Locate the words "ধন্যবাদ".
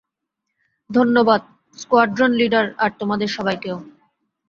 0.89-1.41